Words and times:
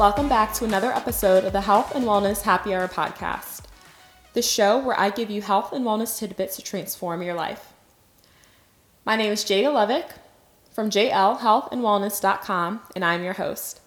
Welcome 0.00 0.30
back 0.30 0.54
to 0.54 0.64
another 0.64 0.92
episode 0.92 1.44
of 1.44 1.52
the 1.52 1.60
Health 1.60 1.94
and 1.94 2.06
Wellness 2.06 2.40
Happy 2.40 2.72
Hour 2.72 2.88
podcast, 2.88 3.64
the 4.32 4.40
show 4.40 4.78
where 4.78 4.98
I 4.98 5.10
give 5.10 5.28
you 5.28 5.42
health 5.42 5.74
and 5.74 5.84
wellness 5.84 6.18
tidbits 6.18 6.56
to 6.56 6.62
transform 6.62 7.20
your 7.20 7.34
life. 7.34 7.74
My 9.04 9.14
name 9.14 9.30
is 9.30 9.44
Jada 9.44 9.66
Levick 9.66 10.12
from 10.72 10.88
jlhealthandwellness.com, 10.88 12.80
and 12.96 13.04
I'm 13.04 13.22
your 13.22 13.34
host. 13.34 13.82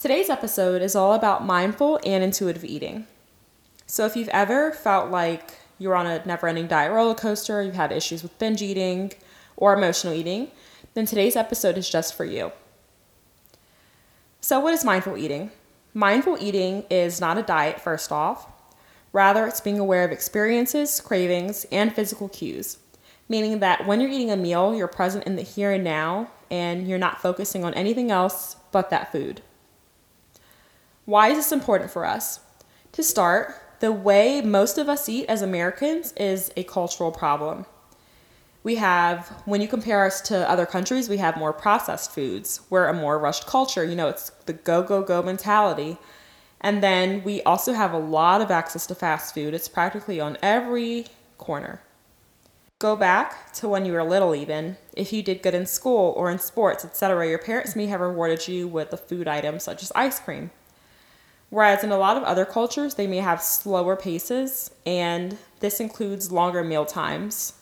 Today's 0.00 0.28
episode 0.28 0.82
is 0.82 0.96
all 0.96 1.12
about 1.12 1.46
mindful 1.46 2.00
and 2.04 2.24
intuitive 2.24 2.64
eating. 2.64 3.06
So, 3.86 4.06
if 4.06 4.16
you've 4.16 4.26
ever 4.30 4.72
felt 4.72 5.12
like 5.12 5.60
you're 5.78 5.94
on 5.94 6.08
a 6.08 6.26
never 6.26 6.48
ending 6.48 6.66
diet 6.66 6.90
roller 6.90 7.14
coaster, 7.14 7.62
you've 7.62 7.76
had 7.76 7.92
issues 7.92 8.24
with 8.24 8.36
binge 8.40 8.62
eating 8.62 9.12
or 9.56 9.74
emotional 9.74 10.12
eating, 10.12 10.50
then 10.94 11.06
today's 11.06 11.36
episode 11.36 11.78
is 11.78 11.88
just 11.88 12.16
for 12.16 12.24
you. 12.24 12.50
So, 14.44 14.60
what 14.60 14.74
is 14.74 14.84
mindful 14.84 15.16
eating? 15.16 15.52
Mindful 15.94 16.36
eating 16.38 16.84
is 16.90 17.18
not 17.18 17.38
a 17.38 17.42
diet, 17.42 17.80
first 17.80 18.12
off. 18.12 18.46
Rather, 19.10 19.46
it's 19.46 19.62
being 19.62 19.78
aware 19.78 20.04
of 20.04 20.12
experiences, 20.12 21.00
cravings, 21.00 21.64
and 21.72 21.94
physical 21.94 22.28
cues, 22.28 22.76
meaning 23.26 23.60
that 23.60 23.86
when 23.86 24.02
you're 24.02 24.10
eating 24.10 24.30
a 24.30 24.36
meal, 24.36 24.74
you're 24.74 24.86
present 24.86 25.24
in 25.24 25.36
the 25.36 25.42
here 25.42 25.72
and 25.72 25.82
now 25.82 26.30
and 26.50 26.86
you're 26.86 26.98
not 26.98 27.22
focusing 27.22 27.64
on 27.64 27.72
anything 27.72 28.10
else 28.10 28.56
but 28.70 28.90
that 28.90 29.10
food. 29.10 29.40
Why 31.06 31.28
is 31.30 31.38
this 31.38 31.50
important 31.50 31.90
for 31.90 32.04
us? 32.04 32.40
To 32.92 33.02
start, 33.02 33.54
the 33.80 33.92
way 33.92 34.42
most 34.42 34.76
of 34.76 34.90
us 34.90 35.08
eat 35.08 35.24
as 35.24 35.40
Americans 35.40 36.12
is 36.18 36.52
a 36.54 36.64
cultural 36.64 37.12
problem 37.12 37.64
we 38.64 38.76
have 38.76 39.28
when 39.44 39.60
you 39.60 39.68
compare 39.68 40.04
us 40.04 40.22
to 40.22 40.50
other 40.50 40.66
countries 40.66 41.08
we 41.08 41.18
have 41.18 41.36
more 41.36 41.52
processed 41.52 42.12
foods. 42.12 42.62
We're 42.70 42.88
a 42.88 42.94
more 42.94 43.18
rushed 43.18 43.46
culture. 43.46 43.84
You 43.84 43.94
know 43.94 44.08
it's 44.08 44.30
the 44.46 44.54
go 44.54 44.82
go 44.82 45.02
go 45.02 45.22
mentality. 45.22 45.98
And 46.60 46.82
then 46.82 47.22
we 47.22 47.42
also 47.42 47.74
have 47.74 47.92
a 47.92 47.98
lot 47.98 48.40
of 48.40 48.50
access 48.50 48.86
to 48.86 48.94
fast 48.94 49.34
food. 49.34 49.52
It's 49.52 49.68
practically 49.68 50.18
on 50.18 50.38
every 50.42 51.04
corner. 51.36 51.82
Go 52.78 52.96
back 52.96 53.52
to 53.54 53.68
when 53.68 53.84
you 53.84 53.92
were 53.92 54.02
little 54.02 54.34
even. 54.34 54.78
If 54.94 55.12
you 55.12 55.22
did 55.22 55.42
good 55.42 55.54
in 55.54 55.66
school 55.66 56.14
or 56.16 56.30
in 56.30 56.38
sports 56.38 56.86
etc 56.86 57.28
your 57.28 57.38
parents 57.38 57.76
may 57.76 57.86
have 57.86 58.00
rewarded 58.00 58.48
you 58.48 58.66
with 58.66 58.92
a 58.94 58.96
food 58.96 59.28
item 59.28 59.58
such 59.58 59.82
as 59.82 59.92
ice 59.94 60.18
cream. 60.18 60.50
Whereas 61.50 61.84
in 61.84 61.92
a 61.92 61.98
lot 61.98 62.16
of 62.16 62.22
other 62.22 62.46
cultures 62.46 62.94
they 62.94 63.06
may 63.06 63.18
have 63.18 63.42
slower 63.42 63.94
paces 63.94 64.70
and 64.86 65.36
this 65.60 65.80
includes 65.80 66.32
longer 66.32 66.64
meal 66.64 66.86
times 66.86 67.52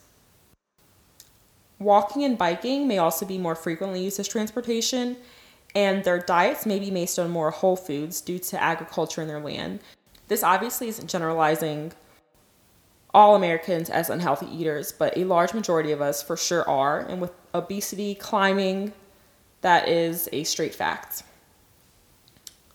Walking 1.83 2.23
and 2.23 2.39
biking 2.39 2.87
may 2.87 2.99
also 2.99 3.27
be 3.27 3.39
more 3.39 3.57
frequently 3.57 4.05
used 4.05 4.21
as 4.21 4.29
transportation, 4.29 5.17
and 5.75 6.05
their 6.05 6.19
diets 6.19 6.65
may 6.65 6.79
be 6.79 6.91
based 6.91 7.19
on 7.19 7.31
more 7.31 7.51
whole 7.51 7.77
foods 7.77 8.21
due 8.21 8.39
to 8.39 8.63
agriculture 8.63 9.21
in 9.21 9.29
their 9.29 9.41
land. 9.41 9.81
This 10.29 10.45
obviously 10.45 10.89
isn't 10.89 11.09
generalizing 11.09 11.93
all 13.13 13.35
Americans 13.35 13.91
as 13.91 14.11
unhealthy 14.11 14.47
eaters, 14.47 14.93
but 14.93 15.17
a 15.17 15.25
large 15.25 15.53
majority 15.55 15.93
of 15.93 16.01
us 16.01 16.23
for 16.23 16.37
sure 16.37 16.69
are, 16.69 17.01
and 17.01 17.21
with 17.21 17.33
obesity 17.55 18.15
climbing, 18.15 18.93
that 19.63 19.89
is 19.89 20.29
a 20.33 20.45
straight 20.45 20.75
fact. 20.75 21.25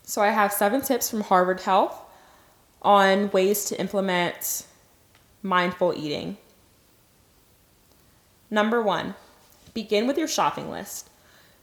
So, 0.02 0.22
I 0.22 0.28
have 0.28 0.52
seven 0.52 0.80
tips 0.80 1.10
from 1.10 1.22
Harvard 1.22 1.60
Health 1.60 2.00
on 2.82 3.30
ways 3.30 3.64
to 3.66 3.80
implement 3.80 4.66
mindful 5.42 5.92
eating. 5.96 6.36
Number 8.50 8.82
one, 8.82 9.14
begin 9.74 10.06
with 10.06 10.18
your 10.18 10.28
shopping 10.28 10.70
list. 10.70 11.10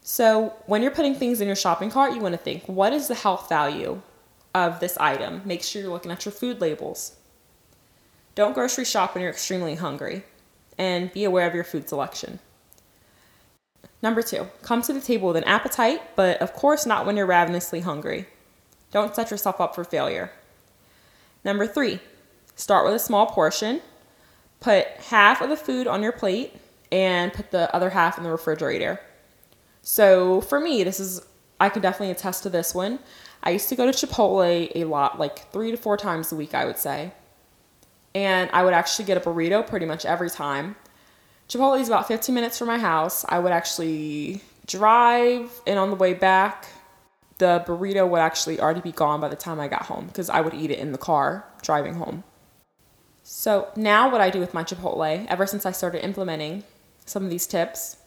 So, 0.02 0.54
when 0.68 0.84
you're 0.84 0.92
putting 0.92 1.16
things 1.16 1.42
in 1.42 1.48
your 1.48 1.56
shopping 1.56 1.90
cart, 1.90 2.14
you 2.14 2.22
want 2.22 2.34
to 2.34 2.38
think 2.38 2.64
what 2.68 2.94
is 2.94 3.08
the 3.08 3.16
health 3.16 3.50
value 3.50 4.02
of 4.54 4.80
this 4.80 4.98
item? 4.98 5.42
Make 5.46 5.64
sure 5.64 5.82
you're 5.82 5.92
looking 5.92 6.12
at 6.12 6.26
your 6.26 6.32
food 6.32 6.62
labels. 6.62 7.16
Don't 8.36 8.54
grocery 8.54 8.86
shop 8.86 9.16
when 9.16 9.22
you're 9.22 9.32
extremely 9.32 9.76
hungry, 9.76 10.24
and 10.78 11.12
be 11.12 11.24
aware 11.24 11.48
of 11.48 11.56
your 11.56 11.64
food 11.64 11.90
selection. 11.90 12.40
Number 14.04 14.22
two, 14.22 14.48
come 14.62 14.84
to 14.84 14.94
the 14.94 15.02
table 15.02 15.30
with 15.30 15.38
an 15.38 15.44
appetite, 15.46 16.16
but 16.16 16.40
of 16.40 16.54
course 16.54 16.86
not 16.86 17.08
when 17.08 17.18
you're 17.18 17.26
ravenously 17.26 17.80
hungry. 17.80 18.28
Don't 18.92 19.16
set 19.16 19.32
yourself 19.32 19.60
up 19.60 19.74
for 19.74 19.84
failure. 19.84 20.32
Number 21.44 21.66
three, 21.66 22.00
start 22.56 22.86
with 22.86 22.94
a 22.94 23.00
small 23.00 23.26
portion. 23.26 23.82
Put 24.60 24.86
half 25.10 25.42
of 25.42 25.50
the 25.50 25.58
food 25.58 25.88
on 25.88 26.04
your 26.04 26.12
plate 26.12 26.54
and 26.96 27.34
put 27.34 27.52
the 27.52 27.76
other 27.76 27.90
half 27.90 28.18
in 28.18 28.24
the 28.24 28.32
refrigerator. 28.32 29.02
So 29.82 30.40
for 30.40 30.62
me, 30.62 30.82
this 30.86 31.02
is, 31.02 31.22
I 31.60 31.68
can 31.68 31.82
definitely 31.82 32.12
attest 32.12 32.44
to 32.44 32.50
this 32.50 32.74
one. 32.74 33.00
I 33.44 33.50
used 33.50 33.68
to 33.68 33.76
go 33.76 33.86
to 33.86 33.92
Chipotle 33.92 34.72
a 34.74 34.86
lot, 34.86 35.20
like 35.20 35.52
three 35.52 35.72
to 35.72 35.78
four 35.78 35.98
times 35.98 36.32
a 36.32 36.38
week, 36.38 36.56
I 36.56 36.64
would 36.64 36.78
say. 36.78 37.12
And 38.16 38.50
I 38.54 38.64
would 38.64 38.74
actually 38.74 39.04
get 39.04 39.18
a 39.18 39.20
burrito 39.20 39.68
pretty 39.68 39.86
much 39.86 40.06
every 40.06 40.30
time. 40.30 40.78
Chipotle 41.50 41.82
is 41.82 41.90
about 41.90 42.08
15 42.08 42.34
minutes 42.34 42.58
from 42.58 42.68
my 42.68 42.78
house. 42.78 43.26
I 43.28 43.40
would 43.40 43.52
actually 43.52 44.42
drive, 44.66 45.52
and 45.68 45.78
on 45.78 45.90
the 45.90 45.98
way 45.98 46.14
back, 46.14 46.66
the 47.40 47.62
burrito 47.68 48.08
would 48.08 48.22
actually 48.22 48.62
already 48.62 48.80
be 48.80 48.94
gone 48.94 49.20
by 49.20 49.28
the 49.28 49.36
time 49.36 49.60
I 49.60 49.68
got 49.68 49.88
home 49.88 50.08
because 50.08 50.30
I 50.30 50.40
would 50.40 50.54
eat 50.54 50.72
it 50.72 50.80
in 50.80 50.94
the 50.94 50.98
car 50.98 51.46
driving 51.62 51.96
home. 51.96 52.24
So 53.22 53.68
now, 53.76 54.10
what 54.10 54.22
I 54.22 54.30
do 54.30 54.40
with 54.40 54.54
my 54.54 54.64
Chipotle, 54.64 55.26
ever 55.28 55.46
since 55.46 55.66
I 55.66 55.72
started 55.72 56.06
implementing 56.06 56.64
some 57.06 57.24
of 57.24 57.30
these 57.30 57.48
tips 57.48 57.98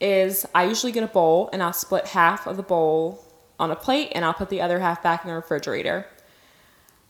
is 0.00 0.44
I 0.52 0.64
usually 0.64 0.92
get 0.92 1.04
a 1.04 1.08
bowl 1.08 1.48
and 1.52 1.62
I'll 1.62 1.72
split 1.72 2.08
half 2.08 2.46
of 2.46 2.56
the 2.56 2.62
bowl 2.62 3.24
on 3.58 3.70
a 3.70 3.76
plate 3.76 4.10
and 4.14 4.24
I'll 4.24 4.34
put 4.34 4.50
the 4.50 4.60
other 4.60 4.80
half 4.80 5.02
back 5.02 5.24
in 5.24 5.28
the 5.28 5.36
refrigerator. 5.36 6.06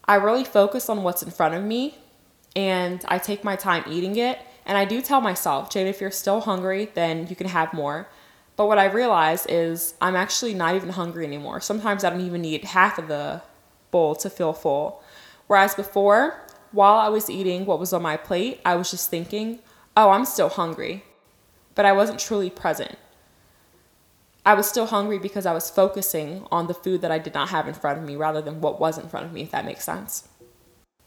I 0.04 0.16
really 0.16 0.44
focus 0.44 0.90
on 0.90 1.02
what's 1.02 1.22
in 1.22 1.30
front 1.30 1.54
of 1.54 1.64
me 1.64 1.96
and 2.54 3.02
I 3.08 3.16
take 3.16 3.42
my 3.42 3.56
time 3.56 3.84
eating 3.88 4.16
it. 4.16 4.38
And 4.66 4.76
I 4.76 4.84
do 4.84 5.00
tell 5.00 5.20
myself, 5.20 5.70
Jade, 5.70 5.88
if 5.88 6.00
you're 6.00 6.10
still 6.10 6.40
hungry, 6.42 6.90
then 6.94 7.26
you 7.28 7.34
can 7.34 7.48
have 7.48 7.72
more. 7.72 8.08
But 8.56 8.66
what 8.66 8.78
I 8.78 8.84
realize 8.84 9.46
is 9.46 9.94
I'm 10.00 10.14
actually 10.14 10.52
not 10.52 10.76
even 10.76 10.90
hungry 10.90 11.24
anymore. 11.24 11.60
Sometimes 11.60 12.04
I 12.04 12.10
don't 12.10 12.20
even 12.20 12.42
need 12.42 12.64
half 12.64 12.98
of 12.98 13.08
the 13.08 13.40
bowl 13.90 14.14
to 14.16 14.28
feel 14.28 14.52
full. 14.52 15.02
Whereas 15.46 15.74
before, 15.74 16.38
while 16.72 16.98
I 16.98 17.08
was 17.08 17.30
eating 17.30 17.64
what 17.64 17.80
was 17.80 17.92
on 17.92 18.02
my 18.02 18.18
plate, 18.18 18.60
I 18.64 18.76
was 18.76 18.90
just 18.90 19.10
thinking, 19.10 19.60
oh, 19.96 20.10
I'm 20.10 20.26
still 20.26 20.50
hungry 20.50 21.04
but 21.74 21.84
I 21.84 21.92
wasn't 21.92 22.20
truly 22.20 22.50
present. 22.50 22.98
I 24.44 24.54
was 24.54 24.68
still 24.68 24.86
hungry 24.86 25.18
because 25.18 25.46
I 25.46 25.52
was 25.52 25.70
focusing 25.70 26.46
on 26.50 26.66
the 26.66 26.74
food 26.74 27.00
that 27.02 27.12
I 27.12 27.18
did 27.18 27.34
not 27.34 27.50
have 27.50 27.68
in 27.68 27.74
front 27.74 27.98
of 27.98 28.04
me 28.04 28.16
rather 28.16 28.42
than 28.42 28.60
what 28.60 28.80
was 28.80 28.98
in 28.98 29.08
front 29.08 29.26
of 29.26 29.32
me, 29.32 29.42
if 29.42 29.52
that 29.52 29.64
makes 29.64 29.84
sense. 29.84 30.28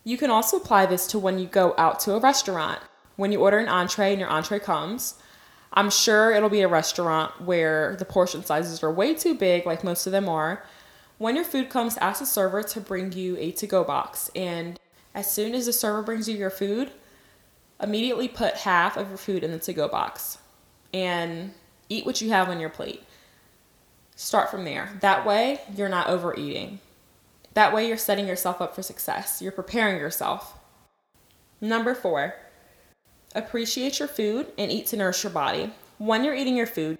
You 0.06 0.18
can 0.18 0.30
also 0.30 0.58
apply 0.58 0.86
this 0.86 1.06
to 1.08 1.20
when 1.20 1.38
you 1.38 1.48
go 1.48 1.74
out 1.78 2.00
to 2.02 2.14
a 2.14 2.20
restaurant. 2.20 2.80
When 3.18 3.32
you 3.32 3.42
order 3.42 3.58
an 3.58 3.68
entree 3.68 4.12
and 4.12 4.20
your 4.20 4.30
entree 4.30 4.60
comes, 4.60 5.16
I'm 5.74 5.90
sure 5.90 6.32
it'll 6.32 6.50
be 6.50 6.62
a 6.62 6.68
restaurant 6.68 7.42
where 7.42 7.98
the 7.98 8.06
portion 8.06 8.44
sizes 8.44 8.82
are 8.84 8.92
way 8.92 9.14
too 9.14 9.36
big, 9.36 9.66
like 9.66 9.84
most 9.84 10.06
of 10.06 10.14
them 10.14 10.30
are. 10.30 10.64
When 11.18 11.36
your 11.36 11.46
food 11.46 11.70
comes, 11.70 11.98
ask 11.98 12.20
the 12.20 12.26
server 12.26 12.64
to 12.64 12.80
bring 12.80 13.12
you 13.12 13.36
a 13.38 13.52
to 13.54 13.68
go 13.68 13.84
box. 13.84 14.32
And 14.34 14.80
as 15.14 15.30
soon 15.32 15.54
as 15.56 15.66
the 15.66 15.74
server 15.74 16.02
brings 16.02 16.30
you 16.30 16.38
your 16.38 16.50
food, 16.50 16.92
immediately 17.82 18.30
put 18.30 18.56
half 18.56 18.96
of 18.96 19.10
your 19.10 19.18
food 19.18 19.44
in 19.44 19.52
the 19.52 19.60
to 19.60 19.74
go 19.74 19.90
box 19.90 20.38
and 20.96 21.52
eat 21.90 22.06
what 22.06 22.22
you 22.22 22.30
have 22.30 22.48
on 22.48 22.62
your 22.62 22.70
plate. 22.70 23.04
Start 24.16 24.50
from 24.50 24.64
there. 24.64 24.98
That 25.02 25.26
way, 25.26 25.60
you're 25.76 25.90
not 25.90 26.08
overeating. 26.08 26.80
That 27.54 27.74
way, 27.74 27.86
you're 27.86 27.98
setting 27.98 28.28
yourself 28.28 28.62
up 28.62 28.74
for 28.74 28.82
success. 28.82 29.42
You're 29.42 29.52
preparing 29.52 29.98
yourself. 29.98 30.58
Number 31.60 31.94
four, 31.94 32.36
appreciate 33.36 34.00
your 34.00 34.08
food 34.08 34.54
and 34.58 34.72
eat 34.72 34.88
to 34.88 34.98
nourish 34.98 35.24
your 35.24 35.34
body. 35.34 35.74
When 35.98 36.24
you're 36.24 36.34
eating 36.34 36.56
your 36.56 36.66
food, 36.66 36.98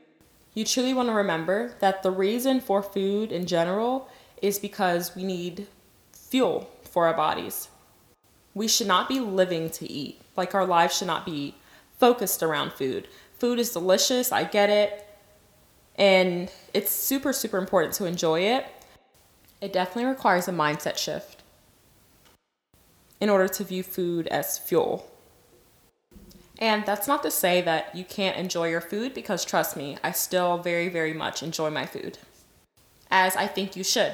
you 0.54 0.66
truly 0.66 0.94
want 0.94 1.08
to 1.08 1.14
remember 1.14 1.76
that 1.80 2.04
the 2.04 2.12
reason 2.12 2.60
for 2.60 2.84
food 2.84 3.32
in 3.32 3.46
general 3.46 4.10
is 4.42 4.60
because 4.60 5.16
we 5.16 5.24
need 5.24 5.68
fuel 6.12 6.70
for 6.84 7.08
our 7.08 7.14
bodies. 7.14 7.70
We 8.54 8.68
should 8.68 8.88
not 8.88 9.08
be 9.08 9.22
living 9.22 9.70
to 9.72 9.90
eat. 9.90 10.22
Like 10.36 10.54
our 10.54 10.66
lives 10.66 10.98
should 10.98 11.08
not 11.08 11.26
be 11.26 11.56
focused 11.98 12.44
around 12.44 12.74
food 12.74 13.08
food 13.38 13.60
is 13.60 13.72
delicious. 13.72 14.32
I 14.32 14.44
get 14.44 14.70
it. 14.70 15.08
And 15.98 16.52
it's 16.74 16.92
super, 16.92 17.32
super 17.32 17.58
important 17.58 17.94
to 17.96 18.06
enjoy 18.06 18.42
it. 18.42 18.66
It 19.62 19.72
definitely 19.72 20.10
requires 20.10 20.48
a 20.48 20.52
mindset 20.52 20.98
shift 20.98 21.44
in 23.22 23.30
order 23.30 23.48
to 23.48 23.64
view 23.64 23.84
food 23.84 24.28
as 24.28 24.58
fuel. 24.58 25.10
And 26.60 26.86
that's 26.86 27.08
not 27.08 27.24
to 27.24 27.32
say 27.32 27.62
that 27.62 27.96
you 27.96 28.06
can't 28.06 28.38
enjoy 28.38 28.70
your 28.70 28.82
food 28.82 29.14
because 29.14 29.44
trust 29.44 29.76
me, 29.76 29.98
I 30.04 30.12
still 30.12 30.58
very, 30.58 30.90
very 30.90 31.14
much 31.14 31.44
enjoy 31.44 31.70
my 31.70 31.86
food, 31.86 32.18
as 33.12 33.36
I 33.36 33.48
think 33.48 33.76
you 33.76 33.84
should. 33.84 34.14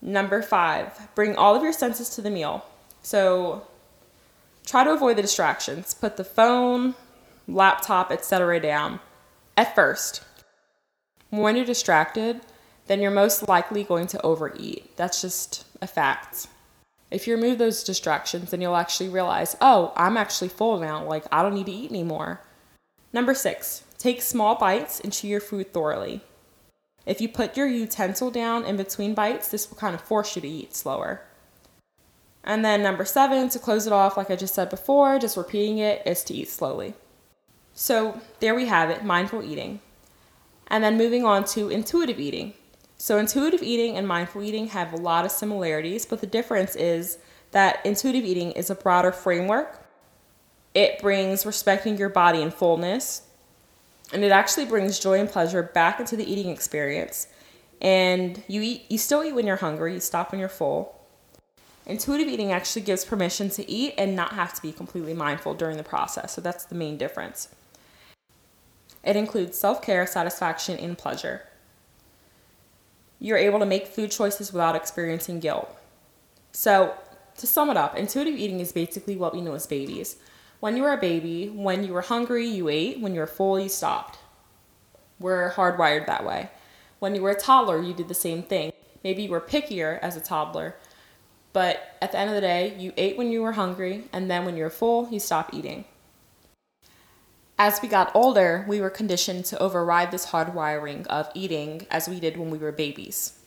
Number 0.00 0.42
five, 0.42 1.08
bring 1.14 1.36
all 1.36 1.54
of 1.54 1.62
your 1.62 1.72
senses 1.72 2.08
to 2.10 2.22
the 2.22 2.30
meal. 2.30 2.64
So, 3.02 3.66
Try 4.68 4.84
to 4.84 4.92
avoid 4.92 5.16
the 5.16 5.22
distractions. 5.22 5.94
Put 5.94 6.18
the 6.18 6.24
phone, 6.24 6.94
laptop, 7.46 8.12
etc. 8.12 8.60
down 8.60 9.00
at 9.56 9.74
first. 9.74 10.22
When 11.30 11.56
you're 11.56 11.64
distracted, 11.64 12.42
then 12.86 13.00
you're 13.00 13.10
most 13.10 13.48
likely 13.48 13.82
going 13.82 14.08
to 14.08 14.20
overeat. 14.20 14.94
That's 14.98 15.22
just 15.22 15.64
a 15.80 15.86
fact. 15.86 16.48
If 17.10 17.26
you 17.26 17.34
remove 17.34 17.56
those 17.56 17.82
distractions, 17.82 18.50
then 18.50 18.60
you'll 18.60 18.76
actually 18.76 19.08
realize, 19.08 19.56
oh, 19.62 19.94
I'm 19.96 20.18
actually 20.18 20.48
full 20.48 20.78
now. 20.78 21.02
Like, 21.02 21.24
I 21.32 21.42
don't 21.42 21.54
need 21.54 21.66
to 21.66 21.72
eat 21.72 21.90
anymore. 21.90 22.42
Number 23.10 23.32
six, 23.32 23.84
take 23.96 24.20
small 24.20 24.54
bites 24.54 25.00
and 25.00 25.14
chew 25.14 25.28
your 25.28 25.40
food 25.40 25.72
thoroughly. 25.72 26.20
If 27.06 27.22
you 27.22 27.30
put 27.30 27.56
your 27.56 27.66
utensil 27.66 28.30
down 28.30 28.66
in 28.66 28.76
between 28.76 29.14
bites, 29.14 29.48
this 29.48 29.70
will 29.70 29.78
kind 29.78 29.94
of 29.94 30.02
force 30.02 30.36
you 30.36 30.42
to 30.42 30.48
eat 30.48 30.76
slower. 30.76 31.22
And 32.44 32.64
then 32.64 32.82
number 32.82 33.04
seven, 33.04 33.48
to 33.50 33.58
close 33.58 33.86
it 33.86 33.92
off, 33.92 34.16
like 34.16 34.30
I 34.30 34.36
just 34.36 34.54
said 34.54 34.70
before, 34.70 35.18
just 35.18 35.36
repeating 35.36 35.78
it, 35.78 36.02
is 36.06 36.24
to 36.24 36.34
eat 36.34 36.48
slowly. 36.48 36.94
So 37.74 38.20
there 38.40 38.54
we 38.54 38.66
have 38.66 38.90
it 38.90 39.04
mindful 39.04 39.42
eating. 39.42 39.80
And 40.68 40.82
then 40.82 40.96
moving 40.96 41.24
on 41.24 41.44
to 41.46 41.68
intuitive 41.68 42.18
eating. 42.18 42.54
So, 43.00 43.16
intuitive 43.18 43.62
eating 43.62 43.96
and 43.96 44.08
mindful 44.08 44.42
eating 44.42 44.66
have 44.68 44.92
a 44.92 44.96
lot 44.96 45.24
of 45.24 45.30
similarities, 45.30 46.04
but 46.04 46.20
the 46.20 46.26
difference 46.26 46.74
is 46.74 47.18
that 47.52 47.84
intuitive 47.86 48.24
eating 48.24 48.50
is 48.52 48.70
a 48.70 48.74
broader 48.74 49.12
framework. 49.12 49.86
It 50.74 51.00
brings 51.00 51.46
respecting 51.46 51.96
your 51.96 52.08
body 52.08 52.42
in 52.42 52.50
fullness, 52.50 53.22
and 54.12 54.24
it 54.24 54.32
actually 54.32 54.66
brings 54.66 54.98
joy 54.98 55.20
and 55.20 55.30
pleasure 55.30 55.62
back 55.62 56.00
into 56.00 56.16
the 56.16 56.30
eating 56.30 56.50
experience. 56.50 57.28
And 57.80 58.42
you 58.48 58.62
eat, 58.62 58.86
you 58.88 58.98
still 58.98 59.22
eat 59.22 59.34
when 59.34 59.46
you're 59.46 59.56
hungry, 59.56 59.94
you 59.94 60.00
stop 60.00 60.32
when 60.32 60.40
you're 60.40 60.48
full. 60.48 60.97
Intuitive 61.88 62.28
eating 62.28 62.52
actually 62.52 62.82
gives 62.82 63.04
permission 63.04 63.48
to 63.50 63.68
eat 63.68 63.94
and 63.98 64.14
not 64.14 64.34
have 64.34 64.54
to 64.54 64.62
be 64.62 64.70
completely 64.70 65.14
mindful 65.14 65.54
during 65.54 65.76
the 65.76 65.82
process. 65.82 66.34
So 66.34 66.40
that's 66.40 66.64
the 66.64 66.76
main 66.76 66.96
difference. 66.96 67.48
It 69.02 69.16
includes 69.16 69.58
self 69.58 69.82
care, 69.82 70.06
satisfaction, 70.06 70.78
and 70.78 70.96
pleasure 70.96 71.42
you're 73.18 73.38
able 73.38 73.58
to 73.58 73.66
make 73.66 73.86
food 73.86 74.10
choices 74.10 74.52
without 74.52 74.76
experiencing 74.76 75.40
guilt. 75.40 75.74
So, 76.52 76.94
to 77.36 77.46
sum 77.46 77.70
it 77.70 77.76
up, 77.76 77.96
intuitive 77.96 78.34
eating 78.34 78.60
is 78.60 78.72
basically 78.72 79.16
what 79.16 79.34
we 79.34 79.40
know 79.40 79.54
as 79.54 79.66
babies. 79.66 80.16
When 80.60 80.76
you 80.76 80.82
were 80.82 80.92
a 80.92 80.98
baby, 80.98 81.48
when 81.48 81.84
you 81.84 81.92
were 81.92 82.02
hungry, 82.02 82.46
you 82.46 82.68
ate. 82.68 83.00
When 83.00 83.14
you 83.14 83.20
were 83.20 83.26
full, 83.26 83.60
you 83.60 83.68
stopped. 83.68 84.18
We're 85.20 85.52
hardwired 85.52 86.06
that 86.06 86.24
way. 86.24 86.50
When 86.98 87.14
you 87.14 87.22
were 87.22 87.30
a 87.30 87.38
toddler, 87.38 87.80
you 87.80 87.94
did 87.94 88.08
the 88.08 88.14
same 88.14 88.42
thing. 88.42 88.72
Maybe 89.04 89.22
you 89.22 89.30
were 89.30 89.40
pickier 89.40 90.00
as 90.00 90.16
a 90.16 90.20
toddler, 90.20 90.76
but 91.58 91.96
at 92.00 92.12
the 92.12 92.18
end 92.18 92.30
of 92.30 92.36
the 92.36 92.40
day, 92.40 92.76
you 92.78 92.92
ate 92.96 93.18
when 93.18 93.32
you 93.32 93.42
were 93.42 93.50
hungry, 93.50 94.04
and 94.12 94.30
then 94.30 94.44
when 94.44 94.56
you 94.56 94.62
were 94.62 94.70
full, 94.70 95.08
you 95.10 95.18
stopped 95.18 95.52
eating. 95.52 95.86
As 97.58 97.82
we 97.82 97.88
got 97.88 98.14
older, 98.14 98.64
we 98.68 98.80
were 98.80 98.90
conditioned 98.90 99.44
to 99.46 99.58
override 99.58 100.12
this 100.12 100.26
hardwiring 100.26 101.04
of 101.08 101.28
eating 101.34 101.84
as 101.90 102.08
we 102.08 102.20
did 102.20 102.36
when 102.36 102.50
we 102.50 102.58
were 102.58 102.70
babies. 102.70 103.40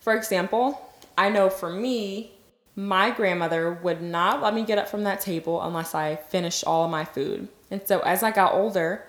For 0.00 0.16
example, 0.16 0.80
I 1.18 1.28
know 1.28 1.50
for 1.50 1.68
me, 1.68 2.32
my 2.74 3.10
grandmother 3.10 3.70
would 3.70 4.00
not 4.00 4.40
let 4.40 4.54
me 4.54 4.64
get 4.64 4.78
up 4.78 4.88
from 4.88 5.04
that 5.04 5.20
table 5.20 5.60
unless 5.60 5.94
I 5.94 6.16
finished 6.16 6.64
all 6.64 6.86
of 6.86 6.90
my 6.90 7.04
food. 7.04 7.48
And 7.70 7.86
so 7.86 8.00
as 8.00 8.22
I 8.22 8.30
got 8.30 8.54
older, 8.54 9.04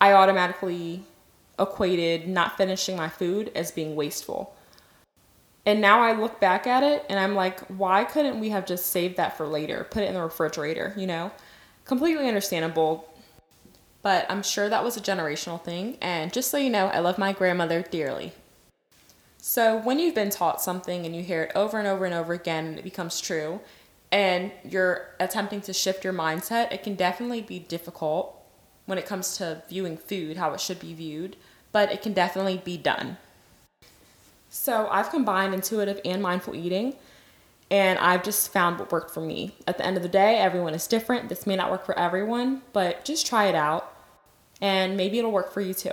I 0.00 0.14
automatically 0.14 1.04
equated 1.60 2.26
not 2.26 2.56
finishing 2.56 2.96
my 2.96 3.08
food 3.08 3.52
as 3.54 3.70
being 3.70 3.94
wasteful. 3.94 4.56
And 5.66 5.80
now 5.80 6.00
I 6.00 6.12
look 6.12 6.40
back 6.40 6.66
at 6.66 6.82
it 6.82 7.06
and 7.08 7.18
I'm 7.18 7.34
like, 7.34 7.60
why 7.68 8.04
couldn't 8.04 8.38
we 8.38 8.50
have 8.50 8.66
just 8.66 8.86
saved 8.86 9.16
that 9.16 9.36
for 9.36 9.46
later? 9.46 9.86
Put 9.90 10.02
it 10.02 10.08
in 10.08 10.14
the 10.14 10.22
refrigerator, 10.22 10.92
you 10.96 11.06
know? 11.06 11.32
completely 11.84 12.28
understandable. 12.28 13.08
But 14.02 14.26
I'm 14.28 14.42
sure 14.42 14.68
that 14.68 14.84
was 14.84 14.96
a 14.96 15.00
generational 15.00 15.62
thing. 15.62 15.96
And 16.00 16.32
just 16.32 16.50
so 16.50 16.58
you 16.58 16.70
know, 16.70 16.86
I 16.88 16.98
love 16.98 17.18
my 17.18 17.32
grandmother 17.32 17.82
dearly. 17.82 18.32
So 19.38 19.78
when 19.78 19.98
you've 19.98 20.14
been 20.14 20.30
taught 20.30 20.60
something 20.60 21.04
and 21.04 21.14
you 21.14 21.22
hear 21.22 21.44
it 21.44 21.52
over 21.54 21.78
and 21.78 21.86
over 21.86 22.04
and 22.04 22.14
over 22.14 22.32
again 22.32 22.66
and 22.66 22.78
it 22.78 22.84
becomes 22.84 23.20
true, 23.20 23.60
and 24.10 24.52
you're 24.62 25.08
attempting 25.20 25.60
to 25.62 25.72
shift 25.72 26.04
your 26.04 26.12
mindset, 26.12 26.72
it 26.72 26.82
can 26.82 26.94
definitely 26.94 27.42
be 27.42 27.58
difficult 27.58 28.40
when 28.86 28.98
it 28.98 29.06
comes 29.06 29.36
to 29.38 29.62
viewing 29.68 29.96
food, 29.96 30.36
how 30.36 30.52
it 30.52 30.60
should 30.60 30.78
be 30.78 30.94
viewed, 30.94 31.36
but 31.72 31.90
it 31.90 32.02
can 32.02 32.12
definitely 32.12 32.60
be 32.62 32.76
done. 32.76 33.16
So 34.54 34.86
I've 34.88 35.10
combined 35.10 35.52
intuitive 35.52 36.00
and 36.04 36.22
mindful 36.22 36.54
eating 36.54 36.94
and 37.72 37.98
I've 37.98 38.22
just 38.22 38.52
found 38.52 38.78
what 38.78 38.92
worked 38.92 39.10
for 39.10 39.20
me. 39.20 39.56
At 39.66 39.78
the 39.78 39.84
end 39.84 39.96
of 39.96 40.04
the 40.04 40.08
day, 40.08 40.38
everyone 40.38 40.74
is 40.74 40.86
different. 40.86 41.28
This 41.28 41.44
may 41.44 41.56
not 41.56 41.72
work 41.72 41.84
for 41.84 41.98
everyone, 41.98 42.62
but 42.72 43.04
just 43.04 43.26
try 43.26 43.46
it 43.46 43.56
out 43.56 43.92
and 44.60 44.96
maybe 44.96 45.18
it'll 45.18 45.32
work 45.32 45.52
for 45.52 45.60
you 45.60 45.74
too. 45.74 45.90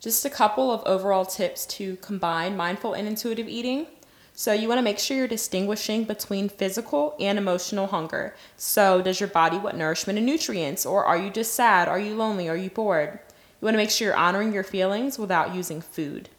Just 0.00 0.24
a 0.24 0.30
couple 0.30 0.72
of 0.72 0.82
overall 0.86 1.26
tips 1.26 1.66
to 1.66 1.96
combine 1.96 2.56
mindful 2.56 2.94
and 2.94 3.06
intuitive 3.06 3.48
eating. 3.48 3.86
So, 4.32 4.52
you 4.52 4.66
want 4.66 4.78
to 4.78 4.82
make 4.82 4.98
sure 4.98 5.16
you're 5.16 5.28
distinguishing 5.28 6.04
between 6.04 6.48
physical 6.48 7.14
and 7.20 7.38
emotional 7.38 7.86
hunger. 7.86 8.34
So, 8.56 9.02
does 9.02 9.20
your 9.20 9.28
body 9.28 9.58
want 9.58 9.76
nourishment 9.76 10.18
and 10.18 10.26
nutrients? 10.26 10.84
Or 10.84 11.04
are 11.04 11.18
you 11.18 11.30
just 11.30 11.54
sad? 11.54 11.86
Are 11.86 12.00
you 12.00 12.16
lonely? 12.16 12.48
Are 12.48 12.56
you 12.56 12.70
bored? 12.70 13.20
You 13.60 13.66
want 13.66 13.74
to 13.74 13.78
make 13.78 13.90
sure 13.90 14.08
you're 14.08 14.16
honoring 14.16 14.52
your 14.52 14.64
feelings 14.64 15.18
without 15.18 15.54
using 15.54 15.80
food. 15.80 16.30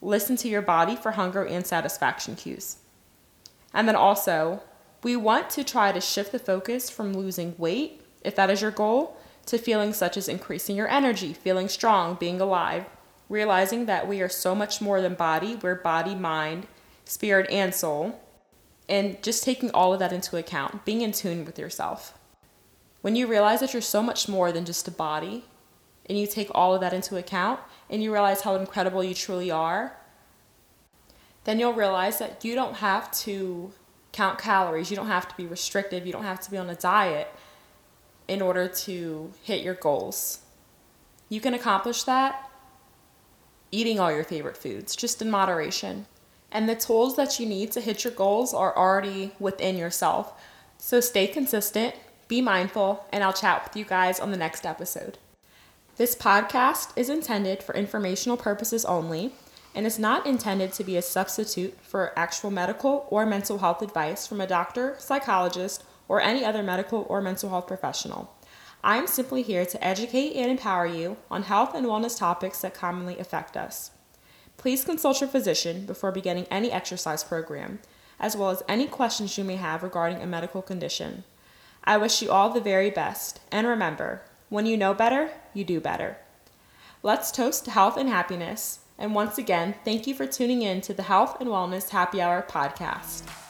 Listen 0.00 0.36
to 0.36 0.48
your 0.48 0.62
body 0.62 0.96
for 0.96 1.12
hunger 1.12 1.44
and 1.44 1.66
satisfaction 1.66 2.36
cues. 2.36 2.76
And 3.74 3.88
then 3.88 3.96
also, 3.96 4.62
we 5.02 5.16
want 5.16 5.50
to 5.50 5.64
try 5.64 5.92
to 5.92 6.00
shift 6.00 6.32
the 6.32 6.38
focus 6.38 6.90
from 6.90 7.12
losing 7.12 7.54
weight, 7.58 8.00
if 8.22 8.34
that 8.36 8.50
is 8.50 8.62
your 8.62 8.70
goal, 8.70 9.16
to 9.46 9.58
feelings 9.58 9.96
such 9.96 10.16
as 10.16 10.28
increasing 10.28 10.76
your 10.76 10.88
energy, 10.88 11.32
feeling 11.32 11.68
strong, 11.68 12.14
being 12.14 12.40
alive, 12.40 12.84
realizing 13.28 13.86
that 13.86 14.08
we 14.08 14.20
are 14.20 14.28
so 14.28 14.54
much 14.54 14.80
more 14.80 15.00
than 15.00 15.14
body, 15.14 15.56
we're 15.56 15.74
body, 15.74 16.14
mind, 16.14 16.66
spirit, 17.04 17.48
and 17.50 17.74
soul, 17.74 18.20
and 18.88 19.22
just 19.22 19.42
taking 19.42 19.70
all 19.70 19.92
of 19.92 19.98
that 19.98 20.12
into 20.12 20.36
account, 20.36 20.84
being 20.84 21.02
in 21.02 21.12
tune 21.12 21.44
with 21.44 21.58
yourself. 21.58 22.18
When 23.00 23.16
you 23.16 23.26
realize 23.26 23.60
that 23.60 23.72
you're 23.72 23.82
so 23.82 24.02
much 24.02 24.28
more 24.28 24.50
than 24.50 24.64
just 24.64 24.88
a 24.88 24.90
body, 24.90 25.44
and 26.06 26.18
you 26.18 26.26
take 26.26 26.48
all 26.52 26.74
of 26.74 26.80
that 26.80 26.94
into 26.94 27.16
account, 27.16 27.60
and 27.90 28.02
you 28.02 28.12
realize 28.12 28.42
how 28.42 28.54
incredible 28.54 29.02
you 29.02 29.14
truly 29.14 29.50
are, 29.50 29.96
then 31.44 31.58
you'll 31.58 31.72
realize 31.72 32.18
that 32.18 32.44
you 32.44 32.54
don't 32.54 32.76
have 32.76 33.10
to 33.10 33.72
count 34.12 34.38
calories, 34.38 34.90
you 34.90 34.96
don't 34.96 35.06
have 35.06 35.28
to 35.28 35.36
be 35.36 35.46
restrictive, 35.46 36.06
you 36.06 36.12
don't 36.12 36.24
have 36.24 36.40
to 36.40 36.50
be 36.50 36.58
on 36.58 36.68
a 36.68 36.74
diet 36.74 37.28
in 38.26 38.42
order 38.42 38.68
to 38.68 39.32
hit 39.42 39.62
your 39.62 39.74
goals. 39.74 40.40
You 41.28 41.40
can 41.40 41.54
accomplish 41.54 42.02
that 42.04 42.48
eating 43.70 44.00
all 44.00 44.12
your 44.12 44.24
favorite 44.24 44.56
foods, 44.56 44.96
just 44.96 45.20
in 45.20 45.30
moderation. 45.30 46.06
And 46.50 46.68
the 46.68 46.74
tools 46.74 47.16
that 47.16 47.38
you 47.38 47.46
need 47.46 47.72
to 47.72 47.80
hit 47.80 48.04
your 48.04 48.12
goals 48.12 48.54
are 48.54 48.76
already 48.76 49.32
within 49.38 49.76
yourself. 49.76 50.32
So 50.78 51.00
stay 51.00 51.26
consistent, 51.26 51.94
be 52.28 52.40
mindful, 52.40 53.06
and 53.12 53.22
I'll 53.22 53.32
chat 53.32 53.64
with 53.64 53.76
you 53.76 53.84
guys 53.84 54.20
on 54.20 54.30
the 54.30 54.36
next 54.36 54.64
episode. 54.64 55.18
This 55.98 56.14
podcast 56.14 56.92
is 56.94 57.08
intended 57.08 57.60
for 57.60 57.74
informational 57.74 58.36
purposes 58.36 58.84
only 58.84 59.32
and 59.74 59.84
is 59.84 59.98
not 59.98 60.26
intended 60.26 60.72
to 60.74 60.84
be 60.84 60.96
a 60.96 61.02
substitute 61.02 61.76
for 61.82 62.16
actual 62.16 62.52
medical 62.52 63.08
or 63.10 63.26
mental 63.26 63.58
health 63.58 63.82
advice 63.82 64.24
from 64.24 64.40
a 64.40 64.46
doctor, 64.46 64.94
psychologist, 65.00 65.82
or 66.06 66.20
any 66.20 66.44
other 66.44 66.62
medical 66.62 67.04
or 67.08 67.20
mental 67.20 67.50
health 67.50 67.66
professional. 67.66 68.32
I 68.84 68.96
am 68.96 69.08
simply 69.08 69.42
here 69.42 69.66
to 69.66 69.84
educate 69.84 70.34
and 70.36 70.52
empower 70.52 70.86
you 70.86 71.16
on 71.32 71.42
health 71.42 71.74
and 71.74 71.84
wellness 71.84 72.16
topics 72.16 72.60
that 72.60 72.74
commonly 72.74 73.18
affect 73.18 73.56
us. 73.56 73.90
Please 74.56 74.84
consult 74.84 75.20
your 75.20 75.28
physician 75.28 75.84
before 75.84 76.12
beginning 76.12 76.46
any 76.48 76.70
exercise 76.70 77.24
program, 77.24 77.80
as 78.20 78.36
well 78.36 78.50
as 78.50 78.62
any 78.68 78.86
questions 78.86 79.36
you 79.36 79.42
may 79.42 79.56
have 79.56 79.82
regarding 79.82 80.22
a 80.22 80.28
medical 80.28 80.62
condition. 80.62 81.24
I 81.82 81.96
wish 81.96 82.22
you 82.22 82.30
all 82.30 82.50
the 82.50 82.60
very 82.60 82.88
best, 82.88 83.40
and 83.50 83.66
remember, 83.66 84.22
when 84.50 84.64
you 84.64 84.78
know 84.78 84.94
better, 84.94 85.30
you 85.58 85.64
do 85.64 85.80
better. 85.80 86.16
Let's 87.02 87.30
toast 87.30 87.66
to 87.66 87.70
health 87.70 87.96
and 87.96 88.08
happiness 88.08 88.78
and 88.98 89.14
once 89.14 89.38
again, 89.38 89.76
thank 89.84 90.08
you 90.08 90.14
for 90.14 90.26
tuning 90.26 90.62
in 90.62 90.80
to 90.82 90.92
the 90.92 91.04
Health 91.04 91.40
and 91.40 91.48
Wellness 91.48 91.90
Happy 91.90 92.20
Hour 92.20 92.42
podcast. 92.42 93.47